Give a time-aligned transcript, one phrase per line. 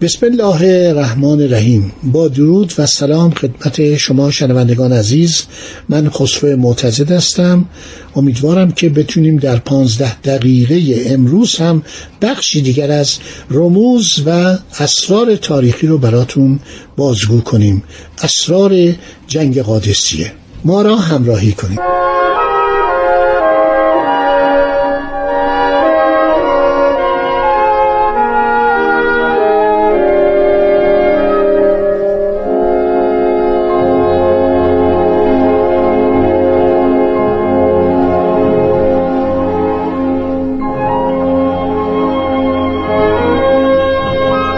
[0.00, 1.92] بسم الله الرحمن الرحیم.
[2.02, 5.42] با درود و سلام خدمت شما شنوندگان عزیز.
[5.88, 7.64] من خسرو معتزد هستم.
[8.16, 11.82] امیدوارم که بتونیم در پانزده دقیقه امروز هم
[12.22, 13.18] بخشی دیگر از
[13.50, 16.58] رموز و اسرار تاریخی رو براتون
[16.96, 17.82] بازگو کنیم.
[18.22, 18.94] اسرار
[19.26, 20.32] جنگ قادسیه.
[20.64, 21.78] ما را همراهی کنیم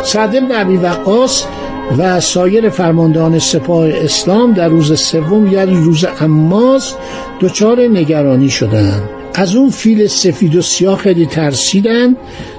[0.09, 1.45] سعد بن وقاص
[1.99, 6.95] و سایر فرماندهان سپاه اسلام در روز سوم یعنی روز اماز
[7.41, 9.03] دچار نگرانی شدند.
[9.35, 12.17] از اون فیل سفید و سیاه خیلی ترسیدن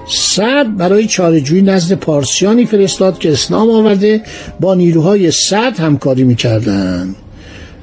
[0.08, 4.22] سعد برای چارجوی نزد پارسیانی فرستاد که اسلام آورده
[4.59, 7.16] با نیروهای سعد همکاری می‌کردن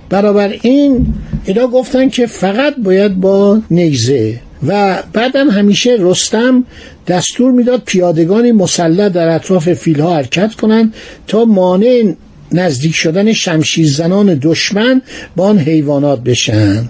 [0.09, 6.65] برابر این اینا گفتن که فقط باید با نیزه و بعدم همیشه رستم
[7.07, 10.95] دستور می‌داد پیادگانی مسلح در اطراف فیلها حرکت کنند
[11.27, 12.15] تا مانع
[12.53, 15.03] نزدیک شدن شمشیر زنان دشمن
[15.37, 16.89] با آن حیوانات بشن.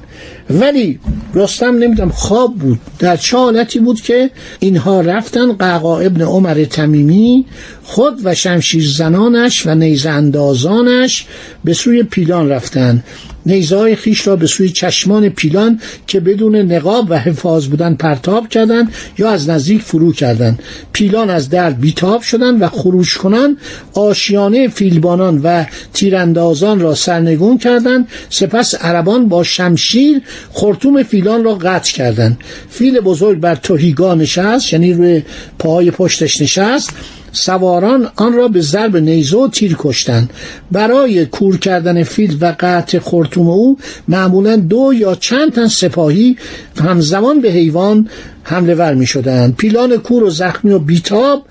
[0.50, 0.98] ولی
[1.34, 2.78] رستم نمی‌دونم خواب بود.
[2.98, 4.30] در چه حالتی بود که
[4.60, 7.44] اینها رفتن قعقا ابن عمر تمیمی
[7.82, 11.26] خود و شمشیر زنانش و نیزه اندازانش
[11.64, 13.02] به سوی پیلان رفتن.
[13.46, 18.48] نیزه های خیش را به سوی چشمان پیلان که بدون نقاب و حفاظ بودن پرتاب
[18.48, 23.56] کردند یا از نزدیک فرو کردند پیلان از درد بیتاب شدند و خروش کنند
[23.94, 31.92] آشیانه فیلبانان و تیراندازان را سرنگون کردند سپس عربان با شمشیر خرطوم فیلان را قطع
[31.92, 32.38] کردند
[32.70, 35.22] فیل بزرگ بر توهیگا نشست یعنی روی
[35.58, 36.91] پاهای پشتش نشست.
[37.36, 40.30] سواران آن را به ضرب نیزه و تیر کشتند
[40.72, 46.36] برای کور کردن فیل و قطع خرطوم او معمولا دو یا چند تن سپاهی
[46.84, 48.08] همزمان به حیوان
[48.42, 51.42] حمله ور می شدند پیلان کور و زخمی و بیتاب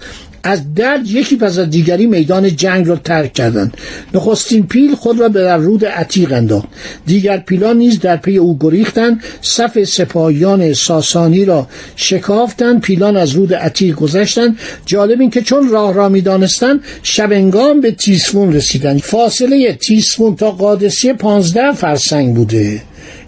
[0.48, 3.78] از درد یکی پس از دیگری میدان جنگ را ترک کردند.
[4.14, 6.68] نخستین پیل خود را به در رود عتیق انداخت.
[7.06, 9.24] دیگر پیلان نیز در پی او گریختند.
[9.42, 12.82] صف سپاهیان ساسانی را شکافتند.
[12.82, 14.60] پیلان از رود عتیق گذشتند.
[14.86, 19.00] جالب این که چون راه را می‌دانستند شبنگام به تیسفون رسیدند.
[19.00, 22.82] فاصله تیسفون تا قادسیه پانزده فرسنگ بوده.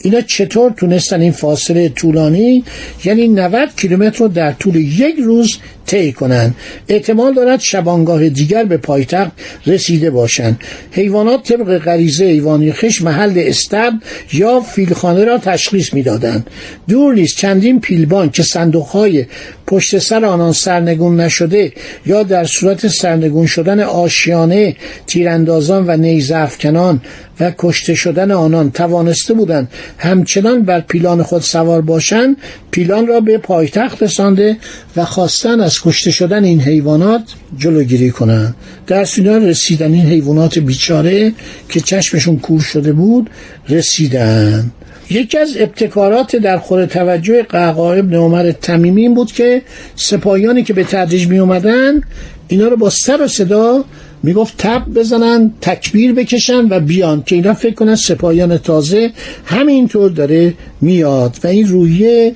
[0.07, 2.63] اینا چطور تونستن این فاصله طولانی
[3.05, 6.55] یعنی 90 کیلومتر رو در طول یک روز طی کنند
[6.89, 9.31] احتمال دارد شبانگاه دیگر به پایتخت
[9.67, 10.59] رسیده باشند
[10.91, 13.93] حیوانات طبق غریزه حیوانی خش محل استب
[14.33, 16.49] یا فیلخانه را تشخیص می‌دادند.
[16.87, 19.25] دور نیست چندین پیلبان که صندوقهای
[19.67, 21.73] پشت سر آنان سرنگون نشده
[22.05, 24.75] یا در صورت سرنگون شدن آشیانه
[25.07, 27.01] تیراندازان و نیزه افکنان
[27.39, 32.37] و کشته شدن آنان توانسته بودند همچنان بر پیلان خود سوار باشند
[32.71, 34.57] پیلان را به پایتخت رسانده
[34.95, 37.23] و خواستن از کشته شدن این حیوانات
[37.57, 38.55] جلوگیری کنند.
[38.87, 41.33] در سینار رسیدن این حیوانات بیچاره
[41.69, 43.29] که چشمشون کور شده بود
[43.69, 44.71] رسیدن
[45.09, 49.61] یکی از ابتکارات در خور توجه قعقا ابن عمر تمیمی بود که
[49.95, 52.01] سپاهیانی که به تدریج می اومدن
[52.47, 53.85] اینا رو با سر و صدا
[54.23, 59.11] می‌گفت تب بزنن تکبیر بکشن و بیان که اینا فکر کنن سپاهیان تازه
[59.45, 62.33] همینطور داره میاد و این رویه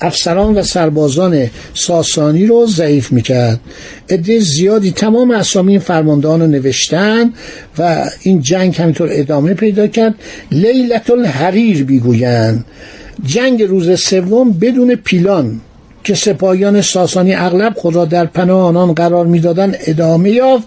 [0.00, 3.60] افسران و سربازان ساسانی رو ضعیف می‌کرد.
[4.10, 7.32] عده زیادی تمام اسامی این فرماندهان رو نوشتن
[7.78, 10.14] و این جنگ همینطور ادامه پیدا کرد.
[10.50, 12.64] لیلت الحریر بیگویند
[13.26, 15.60] جنگ روز سوم بدون پیلان.
[16.08, 20.66] که سپاهیان ساسانی اغلب خود را در پناه آنان قرار می‌دادند ادامه یافت.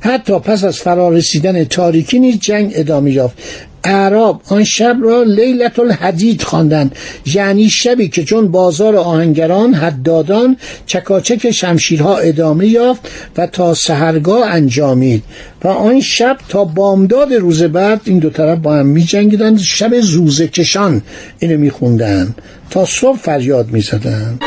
[0.00, 3.36] حتی پس از فرارسیدن تاریکی نیز جنگ ادامه یافت.
[3.84, 6.96] اعراب آن شب را لیلت الحدید خواندند.
[7.26, 10.56] یعنی شبی که چون بازار آهنگران حدادان
[10.86, 13.00] چکاچک شمشیرها ادامه یافت
[13.36, 15.22] و تا سهرگاه انجامید.
[15.64, 20.00] و آن شب تا بامداد روز بعد این دو طرف با هم می جنگیدند شب
[20.00, 21.02] زوزه کشان
[21.38, 22.34] اینو می خوندن
[22.70, 24.38] تا صبح فریاد می زدن.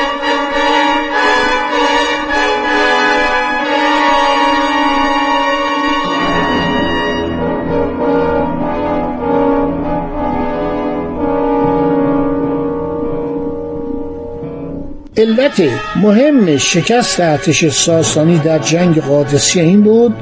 [15.18, 15.62] علت
[15.96, 20.14] مهم شکست ارتش ساسانی در جنگ قادسیه این بود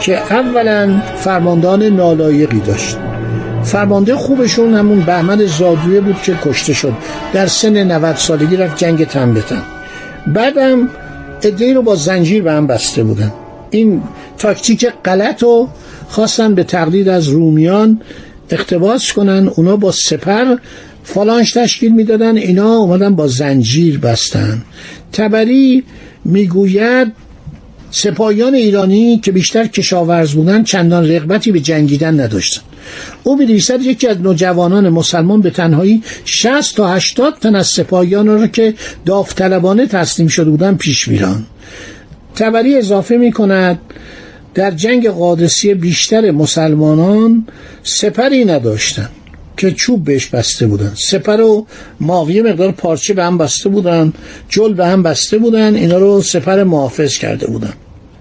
[0.00, 2.96] که اولا فرماندان نالایقی داشت.
[3.64, 6.92] فرمانده خوبشون همون بهمن زادویه بود که کشته شد.
[7.32, 9.62] در سن 90 سالگی رفت جنگ تن بتن
[10.26, 10.88] بعدم
[11.42, 13.32] ادهی رو با زنجیر به هم بسته بودن.
[13.70, 14.02] این
[14.38, 15.68] تاکتیک غلط رو
[16.08, 18.00] خواستن به تقلید از رومیان
[18.50, 19.50] اقتباس کنن.
[19.56, 20.56] اونا با سپر
[21.04, 24.62] فالانش تشکیل می‌دادن اینا اومدن با زنجیر بستن.
[25.12, 25.84] تبری
[26.24, 27.12] می‌گوید
[27.90, 32.62] سپاهیان ایرانی که بیشتر کشاورز بودن چندان رغبتی به جنگیدن نداشتن.
[33.22, 38.46] او می یکی از نوجوانان مسلمان به تنهایی 60 تا 80 تن از سپاهیان را
[38.46, 38.74] که
[39.06, 41.46] داوطلبانه تسلیم شده بودن پیش میران.
[42.34, 43.78] تبری اضافه می کند
[44.54, 47.46] در جنگ قادسیه بیشتر مسلمانان
[47.82, 49.10] سپری نداشتند.
[49.60, 50.92] که چوب بهش بسته بودن.
[50.94, 51.66] سپر و
[52.00, 54.12] ماوی مقدار پارچه به هم بسته بودن
[54.48, 57.72] جل به هم بسته بودن اینا رو سپر محافظ کرده بودن.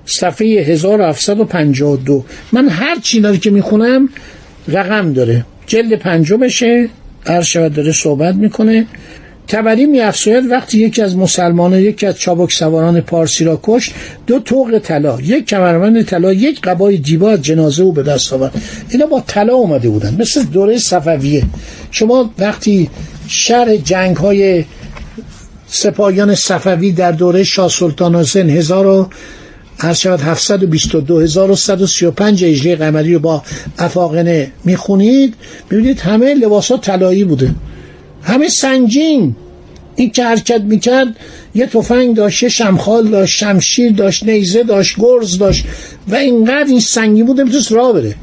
[0.06, 4.10] صفحه 1752 من هر چی رو که می‌خونم
[4.68, 5.46] رقم داره.
[5.68, 6.90] جلد پنجمشه
[7.26, 8.88] هر شود داره صحبت می‌کنه.
[9.50, 13.94] تبری میافزاید وقتی یکی از مسلمانان یکی از چابک سواران پارسی را کشت
[14.28, 18.62] دو توق طلا یک کمربند طلا یک قبای دیبا از جنازه او به دست آورد.
[18.90, 20.16] اینا با طلا اومده بودن.
[20.20, 21.44] مثل دوره صفویه.
[21.92, 22.90] شما وقتی
[23.28, 24.66] شر جنگ های
[25.68, 29.10] سپاهیان صفوی در دوره شاه سلطان حسین هزار و
[29.78, 33.44] هر شود 722 1135 هجری قمری رو با
[33.78, 35.34] افاقنه می‌خونید
[35.72, 37.52] می‌بینید همه لباس ها طلایی بوده.
[38.24, 39.36] همه سنگین
[39.96, 41.16] این که حرکت می‌کرد
[41.56, 45.66] یه تفنگ داشت یه شمخال داشت شمشیر داشت نیزه داشت گرز داشت
[46.08, 48.16] و اینقدر این سنگی بوده می‌تونست راه بره.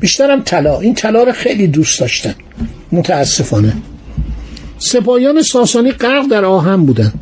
[0.00, 0.80] بیشترم طلا.
[0.80, 2.34] این طلا رو خیلی دوست داشتن.
[2.92, 3.72] متاسفانه.
[4.78, 7.12] سپاهیان ساسانی غرق در آهن بودن.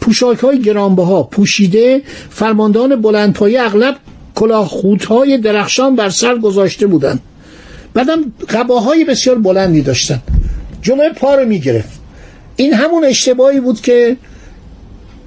[0.00, 3.96] پوشاک های گرانبها پوشیده فرماندان بلندپایه اغلب
[5.08, 7.20] های درخشان بر سر گذاشته بودند
[7.94, 10.22] بعدم قباهای بسیار بلندی داشتن.
[10.88, 12.00] جلوی پا رو می‌گرفت.
[12.56, 14.16] این همون اشتباهی بود که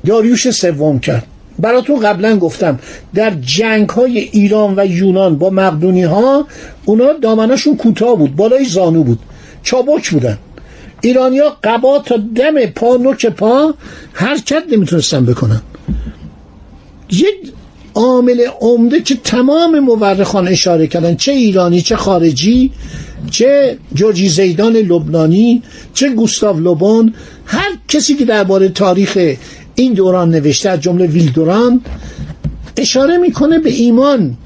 [0.06, 1.28] داریوش سوم کرد.
[1.60, 2.80] براتون قبلا گفتم
[3.14, 6.48] در جنگ های ایران و یونان با مقدونی ها
[6.86, 9.20] اونا دامناشون کوتاه بود بالای زانو بود.
[9.64, 10.38] چابک بودن.
[11.02, 13.74] ایرانیا قبا تا دم پا نوک پا
[14.14, 15.62] حرکت نمی‌تونستن بکنن.
[17.10, 17.54] یک
[17.96, 21.16] عامل عمده که تمام مورخان اشاره کردن.
[21.16, 22.72] چه ایرانی چه خارجی
[23.32, 25.62] چه جورجی زیدان لبنانی
[25.94, 27.14] چه گوستاو لوبون
[27.46, 29.36] هر کسی که درباره تاریخ
[29.76, 31.82] این دوران نوشته از جمله ویلدوران
[32.78, 34.38] اشاره می‌کنه به ایمان.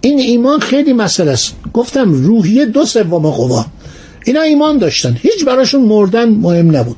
[0.00, 1.54] این ایمان خیلی مسئله است.
[1.72, 3.66] گفتم روحیه دو سوم قوا.
[4.24, 5.16] اینا ایمان داشتن.
[5.22, 6.96] هیچ براشون مردن مهم نبود.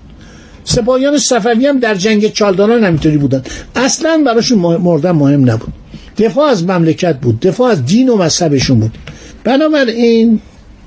[0.64, 3.42] سپاهیان صفوی هم در جنگ چالداران همینطوری بودن.
[3.76, 5.72] اصلا براشون مردن مهم نبود.
[6.18, 8.98] دفاع از مملکت بود دفاع از دین و مذهبشون بود.
[9.44, 10.40] بنابراین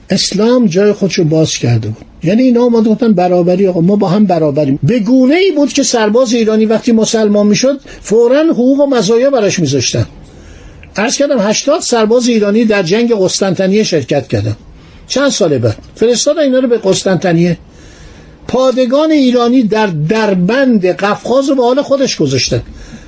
[0.10, 2.06] اسلام جای خودشو باز کرده بود.
[2.24, 4.80] یعنی اینا اومده گفتن برابری آقا ما با هم برابریم.
[4.84, 9.60] به گونه ای بود که سرباز ایرانی وقتی مسلمان می‌شد فورا حقوق و مزایا براش
[9.60, 10.06] میذاشتن.
[10.96, 14.56] عرض کردم 80 سرباز ایرانی در جنگ قسطنطنیه شرکت کردن.
[15.08, 15.78] چند سال بعد.
[15.96, 17.58] فرستادن اینا رو به قسطنطنیه.
[18.48, 22.62] پادگان ایرانی در دربند قفقاز به حال خودش گذاشتن.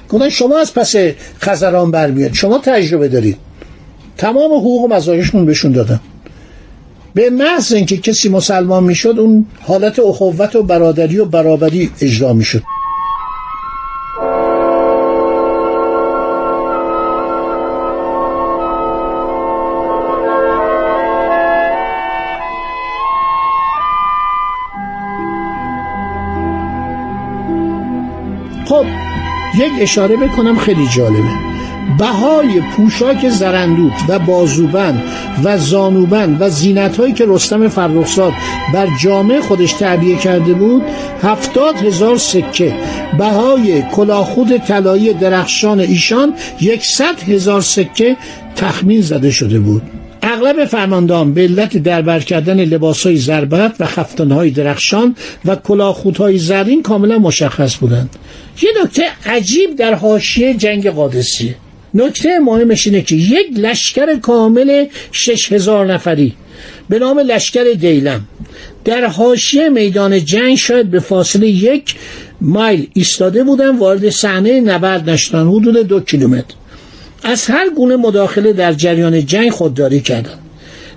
[0.09, 0.95] گفتن شما از پس
[1.41, 3.37] خزران برمیاد شما تجربه دارید.
[4.17, 5.99] تمام حقوق و مزایشون بهشون دادن.
[7.13, 12.63] به محض اینکه کسی مسلمان می‌شد اون حالت اخوت و برادری و برابری اجرا می‌شد.
[28.69, 28.85] خب
[29.57, 31.29] یک اشاره بکنم خیلی جالبه.
[31.99, 35.03] بهای پوشاک زرندود و بازوبند
[35.43, 38.33] و زانوبند و زینت هایی که رستم فرخزاد
[38.73, 40.83] بر جامعه خودش تعبیه کرده بود
[41.23, 42.73] هفتاد هزار سکه.
[43.17, 48.17] بهای کلاخود طلایی درخشان ایشان یکصد هزار سکه
[48.55, 49.98] تخمین زده شده بود.
[50.33, 55.57] اغلب فرماندان به علت دربر کردن لباس های زربت و خفتان های درخشان و
[56.19, 58.15] های زرین کاملا مشخص بودند.
[58.61, 61.55] یه نکته عجیب در حاشیه جنگ قادسیه.
[61.93, 66.33] نکته مهمش اینه که یک لشکر کامل شش هزار نفری
[66.89, 68.27] به نام لشکر دیلم
[68.85, 71.95] در حاشیه میدان جنگ شاید به فاصله یک
[72.41, 76.55] مایل ایستاده بودن وارد صحنه نبرد نشدن حدود دو کیلومتر.
[77.23, 80.39] از هر گونه مداخله در جریان جنگ خودداری کردند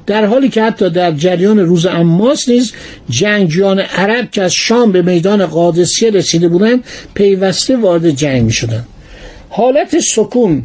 [0.07, 2.73] در حالی که حتی در جریان روز اماس نیز
[3.11, 8.85] جنگجویان عرب که از شام به میدان قادسیه رسیده بودند پیوسته وارد جنگ می شدن.
[9.49, 10.65] حالت سکون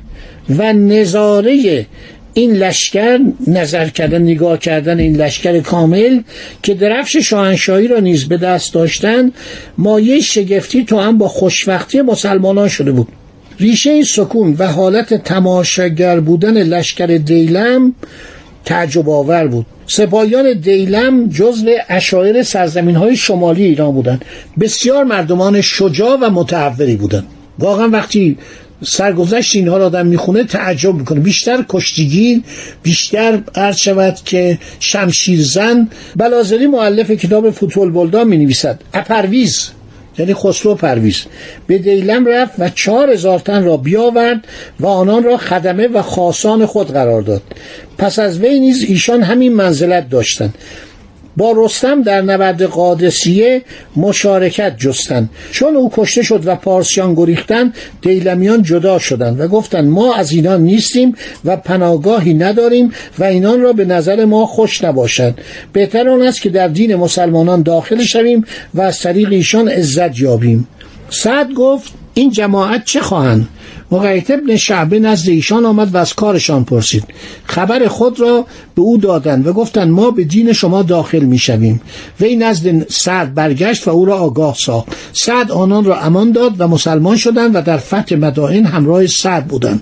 [0.50, 1.86] و نظاره
[2.34, 6.22] این لشکر نظر کردن نگاه کردن این لشکر کامل
[6.64, 9.32] که درفش شاهنشاهی را نیز به دست داشتن
[9.78, 13.08] مایه شگفتی تو هم با خوشوقتی مسلمانان شده بود
[13.60, 17.94] ریشه این سکون و حالت تماشاگر بودن لشکر دیلم
[18.66, 19.66] تعجب آور بود.
[19.88, 24.26] سپاهیان دیلم جزو اشایر سرزمین های شمالی ایران بودند.
[24.60, 27.26] بسیار مردمان شجاع و متحوری بودند.
[27.60, 28.38] واقعا وقتی
[28.84, 31.20] سرگذشت اینها را آدم می‌خونه تعجب می‌کنه.
[31.20, 32.42] بیشتر کشتیگیر
[32.84, 35.88] بیشتر عرض شود که شمشیرزن.
[36.16, 39.70] بلازری معلف کتاب فوتبال بلدان می نویسد اپرویز.
[40.18, 41.26] یعنی خسرو پرویز.
[41.68, 44.48] به دیلم رفت و چهار هزار تن را بیاورد
[44.80, 47.42] و آنان را خدمه و خاصان خود قرار داد.
[47.98, 50.56] پس از وی نیز ایشان همین منزلت داشتند.
[51.38, 53.62] با رستم در نبرد قادسیه
[53.96, 60.16] مشارکت جستند چون او کشته شد و پارسیان گریختند دیلمیان جدا شدند و گفتند ما
[60.16, 61.16] از اینان نیستیم
[61.46, 65.34] و پناهگاهی نداریم و اینان را به نظر ما خوش نباشد
[65.74, 70.68] بهتر آن است که در دین مسلمانان داخل شویم و از طریق ایشان عزت یابیم.
[71.10, 73.48] سعد گفت این جماعت چه خواهند؟
[73.92, 77.04] مقیت ابن شعبه نزد ایشان آمد و از کارشان پرسید.
[77.44, 81.82] خبر خود را به او دادند و گفتند ما به دین شما داخل می شویم.
[82.22, 84.88] وی نزد سعد برگشت و او را آگاه ساخت.
[85.14, 89.82] سعد آنان را امان داد و مسلمان شدند و در فتح مدائن همراه سعد بودند.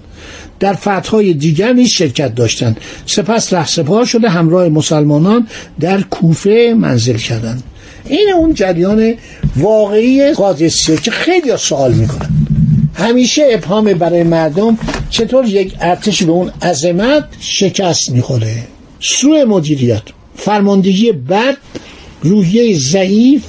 [0.60, 2.78] در فتحهای دیگر نیز شرکت داشتند.
[3.06, 5.48] سپس رهسپار شده همراه مسلمانان
[5.80, 7.64] در کوفه منزل کردند.
[8.10, 9.14] این اون جریان
[9.58, 12.30] واقعی قادسیه که خیلی سوال می‌کنن
[12.96, 14.78] همیشه ابهام برای مردم
[15.10, 18.56] چطور یک ارتش به اون عظمت شکست می‌خوره؟
[19.00, 20.02] سوء مدیریت
[20.36, 21.58] فرماندهی بد
[22.22, 23.44] روحیه ضعیف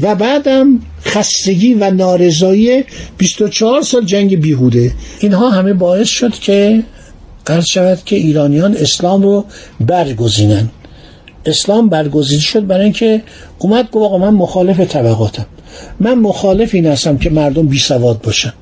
[0.00, 2.84] و بعدم خستگی و نارضایی
[3.18, 4.92] 24 سال جنگ بیهوده.
[5.20, 6.82] اینها همه باعث شد که
[7.46, 9.44] قرض شود که ایرانیان اسلام رو
[9.80, 10.68] برگزینن.
[11.46, 13.22] اسلام برگزیده شد برای اینکه
[13.58, 15.46] اومد گفت من مخالف طبقاتم.
[16.00, 18.52] من مخالف این هستم که مردم بی سواد باشن.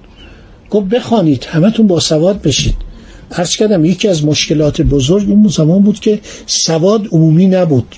[0.70, 2.75] گفت بخوانید همتون با سواد بشید.
[3.32, 7.96] عرض کردم یکی از مشکلات بزرگ اون زمان بود که سواد عمومی نبود.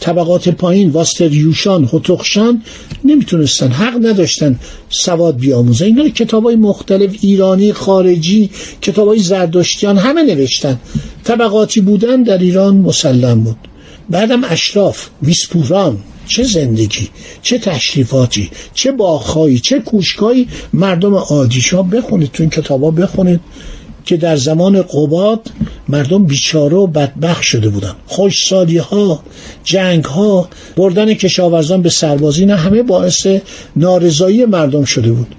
[0.00, 2.62] طبقات پایین واستریوشان هتخشان
[3.04, 4.58] نمی‌تونستن حق نداشتن
[4.90, 8.50] سواد بیاموزن اینا کتاب های مختلف ایرانی خارجی
[8.82, 10.80] کتاب های زردشتیان همه نوشتن.
[11.24, 13.56] طبقاتی بودن در ایران مسلم بود.
[14.10, 17.08] بعدم اشراف ویسپوران چه زندگی
[17.42, 23.40] چه تشریفاتی چه باخایی چه کوشکایی مردم عادیشا بخونید تو این کتابا بخونید
[24.06, 25.50] که در زمان قباد
[25.88, 27.92] مردم بیچاره و بدبخ شده بودن.
[28.06, 29.22] خوشسالی ها
[29.64, 33.26] جنگ ها بردن کشاورزان به سربازی نه همه باعث
[33.76, 35.34] نارضایی مردم شده بود.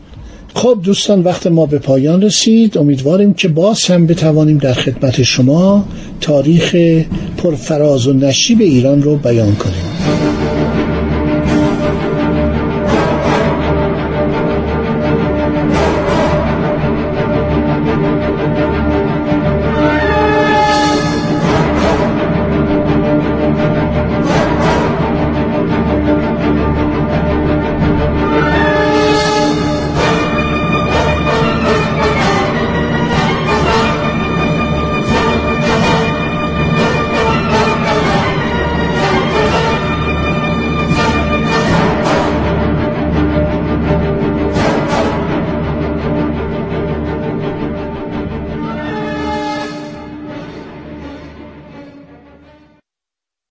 [0.53, 2.77] خب دوستان وقت ما به پایان رسید.
[2.77, 5.85] امیدواریم که باز هم بتوانیم در خدمت شما
[6.21, 6.75] تاریخ
[7.37, 9.96] پرفراز و نشیب ایران رو بیان کنیم.